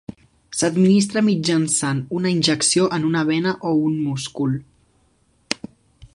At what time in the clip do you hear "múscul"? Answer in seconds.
4.09-4.61